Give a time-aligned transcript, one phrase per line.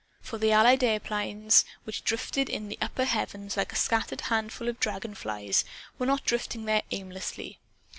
[0.19, 4.79] For the Allied airplanes which drifted in the upper heavens like a scattered handful of
[4.79, 5.63] dragon flies
[5.99, 7.59] were not drifting there aimlessly.